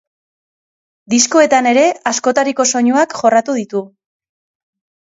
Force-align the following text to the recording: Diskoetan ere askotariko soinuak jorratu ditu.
Diskoetan 1.13 1.69
ere 1.73 1.85
askotariko 2.13 2.67
soinuak 2.73 3.17
jorratu 3.23 3.61
ditu. 3.63 3.87